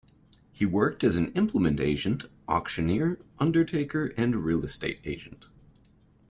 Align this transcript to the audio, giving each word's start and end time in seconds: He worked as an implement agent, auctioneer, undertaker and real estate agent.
He 0.51 0.65
worked 0.65 1.03
as 1.03 1.15
an 1.15 1.31
implement 1.33 1.79
agent, 1.79 2.25
auctioneer, 2.47 3.19
undertaker 3.37 4.15
and 4.17 4.37
real 4.37 4.63
estate 4.63 4.97
agent. 5.05 5.45